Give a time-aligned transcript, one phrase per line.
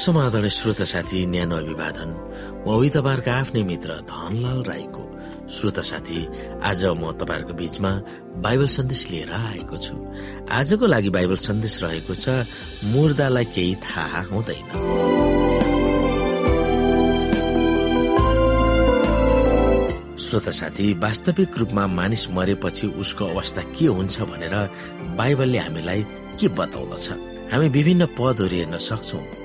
[0.00, 2.10] समाधान श्रोता साथी न्यानो अभिवादन।
[2.64, 5.04] म उही तपाईँहरूको आफ्नै मित्र धनलाल राईको।
[5.52, 6.20] श्रोता साथी
[6.64, 7.92] आज म तपाईँहरूको बीचमा
[8.40, 9.94] बाइबल सन्देश लिएर आएको छु।
[10.48, 12.48] आजको लागि बाइबल सन्देश रहेको छ
[12.88, 14.68] मुर्दालाई केही थाहा हुँदैन।
[20.16, 24.56] श्रोता साथी वास्तविक रूपमा मानिस मरेपछि उसको अवस्था के हुन्छ भनेर
[25.20, 26.02] बाइबलले हामीलाई
[26.40, 27.06] के बताउँदछ?
[27.52, 29.39] हामी विभिन्न पदहरू हेर्न सक्छौँ।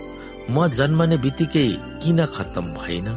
[0.49, 1.67] म जन्मने बित्तिकै
[2.01, 3.07] किन खत्तम भएन?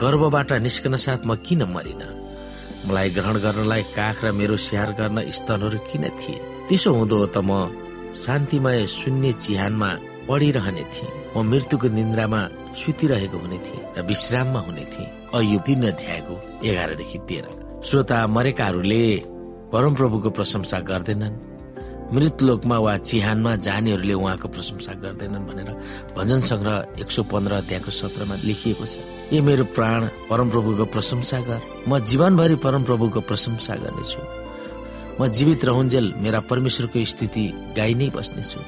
[0.00, 2.02] गर्वबाट निस्कन साथ म किन मरिन?
[2.86, 6.42] मलाई ग्रहण गर्नलाई काख र मेरो स्याहार गर्न स्तनहरू किन थिए?
[6.68, 7.50] त्यसो हुँदो त म
[8.24, 9.90] शान्तिमय शून्य चिहानमा
[10.28, 12.40] पढिरहने थिएँ। म मृत्युको निन्द्रामा
[12.74, 16.34] सुतिरहेको हुने थिएँ र विश्राममा हुने थिएँ। अयु दिन अध्यायको
[16.66, 17.46] एघारदेखि तेह्र।
[17.86, 19.02] श्रोता मरेकाहरूले
[19.72, 21.51] परमप्रभुको प्रशंसा गर्दैनन्।
[22.12, 25.70] मृतलोकमा वा चिहानमा जानेहरूले उहाँको प्रशंसा गर्दैनन् भनेर
[26.16, 28.96] भजन सङ्ग्रह एक सौ पन्ध्र अध्यायको सत्रमा लेखिएको छ।
[29.32, 34.20] ए मेरो प्राण परमप्रभुको प्रशंसा गर। म जीवनभरि परमप्रभुको प्रशंसा गर्नेछु।
[35.20, 37.44] म जीवित रहन्जेल मेरा परमेश्वरको स्थिति
[37.76, 38.60] गाई नै बस्नेछु।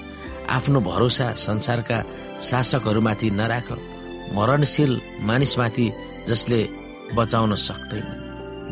[0.48, 1.98] आफ्नो भरोसा संसारका
[2.46, 3.68] शासकहरूमाथि नराख।
[4.32, 5.92] मरणशील मानिसमाथि
[6.28, 6.60] जसले
[7.14, 8.08] बचाउन सक्दैन।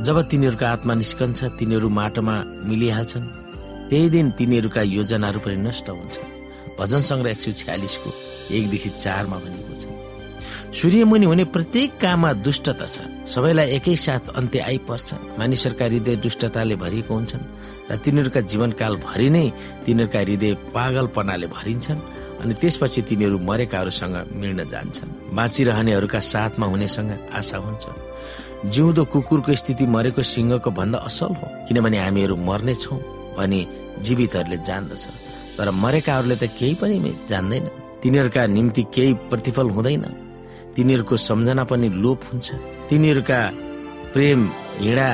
[0.02, 3.41] जब तिनीहरूको आत्मा निस्कन्छ तिनीहरू माटोमा मिलिहाल्छन्।
[3.92, 6.16] त्यही दिन तिनीहरूका योजनाहरू पनि नष्ट हुन्छ।
[6.80, 8.10] भजन सङ्ग्रह एक सय छ्यालिसको
[8.56, 9.84] एकदेखि चारमा भनिएको छ।
[10.72, 17.44] सूर्यमुनि हुने प्रत्येक काममा दुष्टता छ। सबैलाई एकैसाथ अन्त्य आइपर्छ। मानिसहरूका हृदय दुष्टताले भरिएको हुन्छन्
[17.92, 19.46] र तिनीहरूका जीवनकाल भरि नै
[19.84, 22.00] तिनीहरूका हृदय पागलपनाले भरिन्छन्
[22.40, 27.84] अनि त्यसपछि तिनीहरू मरेकाहरूसँग मिल्न जान्छन्। बाँचिरहनेहरूका साथमा हुनेसँग आशा हुन्छ।
[28.72, 33.66] जिउँदो कुकुरको स्थिति मरेको सिंहको भन्दा असल हो किनभने हामीहरू मर्नेछौँ अनि
[34.00, 35.06] जीवितहरूले जान्दछ।
[35.58, 37.70] तर मरेकाहरूले त केही पनि जान्दैन।
[38.02, 40.04] तिनीहरूका निम्ति केही प्रतिफल हुँदैन।
[40.76, 42.52] तिनीहरूको सम्झना पनि लोप हुन्छ।
[42.88, 43.50] तिनीहरूका
[44.12, 44.50] प्रेम
[44.80, 45.08] हिँडा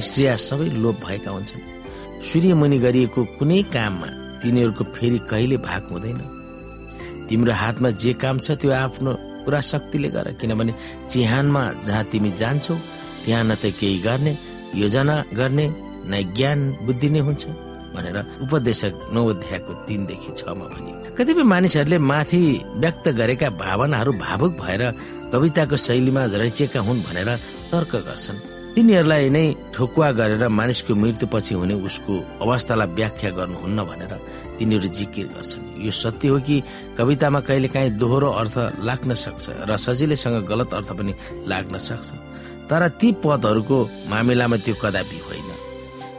[0.00, 1.60] स्त्रिया सबै लोप भएका हुन्छन्।
[2.22, 4.08] सूर्यमुनि गरिएको कुनै काममा
[4.42, 6.20] तिनीहरूको फेरि कहिले भाग हुँदैन।
[7.28, 9.12] तिम्रो हातमा जे काम छ त्यो आफ्नो
[9.44, 10.72] पुरा शक्तिले गर किनभने
[11.08, 12.74] चिहानमा जहाँ तिमी जान्छौ
[13.24, 14.38] त्यहाँ न त केही गर्ने
[14.74, 15.66] योजना गर्ने
[16.10, 17.42] न ज्ञान बुद्धि नै हुन्छ
[17.94, 22.42] भनेर उपदेशक नौ अध्यायको तिनदेखि छमा भनियो कतिपय मानिसहरूले माथि
[22.82, 24.82] व्यक्त गरेका भावनाहरू भावुक भएर
[25.32, 27.28] कविताको शैलीमा रचिएका हुन् भनेर
[27.72, 28.38] तर्क गर्छन्।
[28.72, 34.12] तिनीहरूलाई नै ठोकुवा गरेर मानिसको मृत्युपछि हुने उसको अवस्थालाई व्याख्या गर्नुहुन्न भनेर
[34.58, 36.56] तिनीहरू जिकिर गर्छन्। यो सत्य हो कि
[36.96, 41.12] कवितामा कहिलेकाहीँ दोहोरो अर्थ लाग्न सक्छ र सजिलैसँग गलत अर्थ पनि
[41.44, 42.08] लाग्न सक्छ?
[42.72, 45.51] तर ती पदहरूको मामिलामा त्यो कदापि होइन।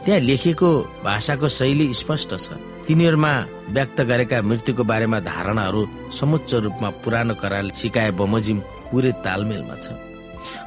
[0.04, 0.70] त्यहाँ लेखिएको
[1.04, 2.48] भाषाको शैली स्पष्ट छ।
[2.86, 3.32] तिनीहरूमा
[3.76, 5.82] व्यक्त गरेका मृत्युको बारेमा धारणाहरू
[6.12, 8.58] समुच्च रूपमा पुरानो करार सिकाए बमोजिम
[8.90, 9.96] पुरै तालमेलमा छ।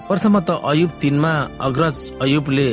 [0.07, 2.69] प्रथमत अयुब तिनमा अग्रज अयुबले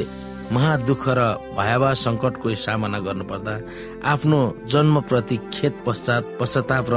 [0.53, 1.21] महादुःख र
[1.57, 3.55] भयावह सङ्कटको सामना गर्नुपर्दा
[4.13, 4.41] आफ्नो
[4.73, 6.97] जन्मप्रति खेत पश्चात पश्चाताप र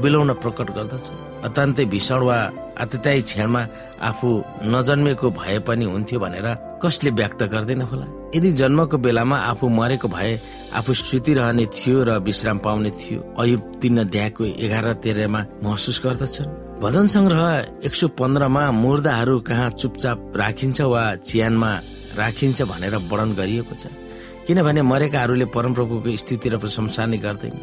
[0.00, 1.06] बिलौन प्रकट गर्दछ।
[1.46, 2.38] अत्यन्तै भीषण वा
[2.82, 3.62] आतताई क्षणमा
[4.08, 4.28] आफू
[4.74, 6.46] नजन्मेको भए पनि हुन्थ्यो भनेर
[6.82, 8.06] कसले व्यक्त गर्दैन होला?
[8.34, 10.32] यदि जन्मको बेलामा आफू मरेको भए
[10.78, 16.50] आफू सुतिरहने थियो र विश्राम पाउने थियो अयुब तीन अध्यायको एघार तेह्रमा महसुस गर्दछन्।
[16.82, 17.42] भजन संग्रह
[17.86, 21.70] एक सौ पन्ध्रमा मुर्दाहरू कहाँ चुपचाप राखिन्छ वा चियानमा
[22.18, 23.86] राखिन्छ भनेर वर्णन गरिएको छ।
[24.46, 27.54] किनभने मरेकाहरूले परमप्रभुको स्थिति र प्रशंसा नै गर्दैन।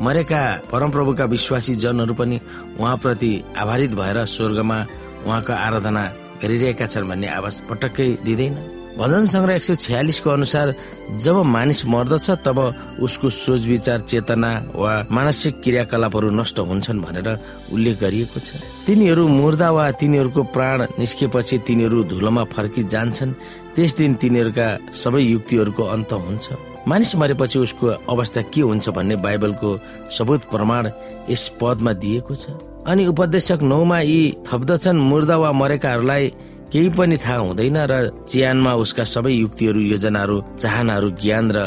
[0.00, 0.42] मरेका
[0.72, 2.40] परमप्रभुका विश्वासी जनहरू पनि
[2.80, 4.78] उहाँप्रति आभारित भएर स्वर्गमा
[5.26, 6.04] उहाँको आराधना
[6.42, 8.56] गरिरहेका छन् भन्ने आवाज पटक्कै दिँदैन।
[8.96, 10.74] भजन सङ्ग्रह एक सय छ्यालिसको अनुसार
[11.16, 12.58] जब मानिस मर्दछ तब
[13.00, 17.28] उसको सोच विचार चेतना वा मानसिक क्रियाकलापहरू नष्ट हुन्छन् भनेर
[17.72, 23.36] उल्लेख गरिएको छ। तिनीहरू मुर्दा वा तिनीहरूको प्राण निस्केपछि तिनीहरू धुलोमा फर्की जान्छन्
[23.76, 26.44] त्यस दिन तिनीहरूका सबै युक्तिहरूको अन्त हुन्छ।
[26.88, 29.70] मानिस मरेपछि उसको अवस्था के हुन्छ भन्ने बाइबलको
[30.10, 30.90] सबुत प्रमाण
[31.30, 32.50] यस पदमा दिएको छ।
[32.86, 36.32] अनि उपदेशक नौमा यी थप्दछन् मुर्दा वा मरेकाहरूलाई
[36.72, 37.94] केही पनि थाहा हुँदैन र
[38.28, 41.58] चियानमा उसका सबै युक्तिहरू योजनाहरू चाहनाहरू ज्ञान र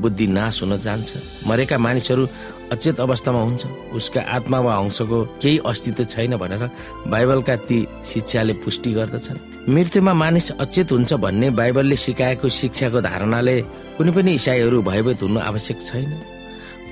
[0.00, 1.10] बुद्धि नाश हुन जान्छ।
[1.46, 2.24] मरेका मानिसहरू
[2.72, 3.62] अचेत अवस्थामा हुन्छ।
[3.92, 6.62] उसका आत्मा वा अंशको केही अस्तित्व छैन भनेर
[7.06, 9.38] बाइबलका ती शिक्षाले पुष्टि गर्दछन्।
[9.68, 13.56] मृत्युमा मानिस अचेत हुन्छ भन्ने बाइबलले सिकाएको शिक्षाको धारणाले
[13.96, 16.10] कुनै पनि इसाईहरू भयभीत हुनु आवश्यक छैन।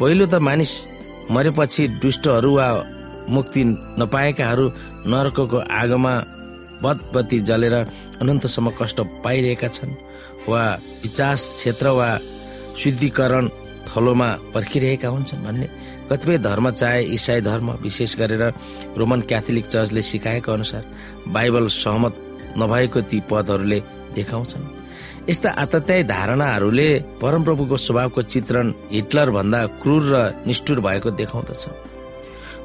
[0.01, 0.73] पहिलो त मानिस
[1.31, 2.69] मरेपछि दुष्टहरू वा
[3.29, 3.63] मुक्ति
[4.01, 4.67] नपाएकाहरू
[5.09, 6.15] नर्कको आगोमा
[6.85, 7.75] बत्ती जलेर
[8.21, 9.95] अनन्तसम्म कष्ट पाइरहेका छन्
[10.49, 10.63] वा
[11.03, 12.09] विचास क्षेत्र वा
[12.79, 13.49] शुद्धिकरण
[13.89, 15.69] थलोमा पर्खिरहेका हुन्छन् भन्ने
[16.11, 18.43] कतिपय धर्म चाहे इसाई धर्म विशेष गरेर
[18.99, 20.85] रोमन क्याथोलिक चर्चले सिकाएको अनुसार
[21.29, 22.15] बाइबल सहमत
[22.59, 23.81] नभएको ती पदहरूले
[24.15, 24.65] देखाउँछन्।
[25.29, 26.89] यस्ता आतत्यायी धारणाहरूले
[27.23, 30.17] परमप्रभुको स्वभावको चित्रण हिटलर भन्दा क्रूर र
[30.47, 31.65] निष्ठुर भएको देखाउँदछ।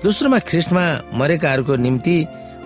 [0.04, 0.84] दोस्रोमा ख्रिस्टमा
[1.20, 2.16] मरेकाहरूको निम्ति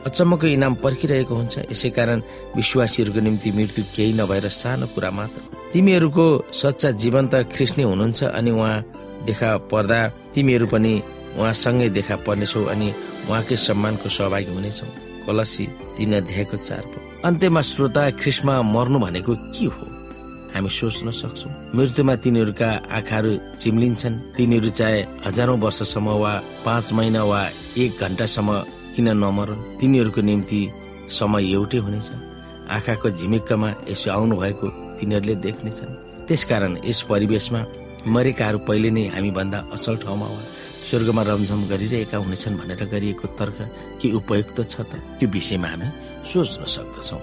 [0.05, 2.21] अचम्मको इनाम पर्खिरहेको हुन्छ। यसै कारण
[2.55, 5.41] विश्वासीहरूको निम्ति मृत्यु केही नभएर सानो कुरा मात्र।
[5.73, 7.33] तिमीहरूको सच्चा जीवन त
[7.77, 8.77] नै हुनुहुन्छ अनि उहाँ
[9.25, 9.99] देखा पर्दा
[10.33, 10.93] तिमीहरू पनि
[11.39, 12.89] उहाँसँगै देखा पर्नेछौ अनि
[13.29, 14.87] उहाँकै सम्मानको सहभागी हुनेछौ।
[15.25, 15.65] कलसी
[15.97, 16.83] तिन अध्यायको चार
[17.23, 19.85] अन्त्यमा श्रोता ख्रिस्टमा मर्नु भनेको के हो?
[20.53, 26.33] हामी सोच्न सक्छौ। मृत्युमा तिनीहरूका आँखाहरू चिम्लिन्छन्। तिनीहरू चाहे हजारौं वर्षसम्म वा
[26.65, 27.41] पाँच महिना वा
[27.79, 28.49] एक घन्टासम्म
[28.93, 30.61] किन नमरुन् तिनीहरूको निम्ति
[31.09, 32.09] समय एउटै हुनेछ।
[32.69, 34.67] आँखाको झिमिक्कमा यसो आउनु भएको
[34.99, 35.91] तिनीहरूले देख्नेछन्।
[36.27, 37.61] त्यसकारण यस परिवेशमा
[38.07, 40.41] मरेकाहरू पहिले नै हामी भन्दा असल ठाउँमा वा
[40.87, 43.57] स्वर्गमा रमझम गरिरहेका हुनेछन् भनेर गरिएको तर्क
[44.01, 44.91] के उपयुक्त छ त?
[45.19, 45.87] त्यो विषयमा हामी
[46.29, 47.17] सोच्न सक्दछौ।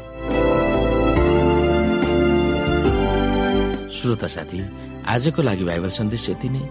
[3.95, 4.61] श्रोता साथी
[5.07, 6.63] आजको लागि बाइबल सन्देश यति नै।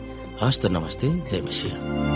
[0.42, 2.09] हस्त नमस्ते। जय मसिंह।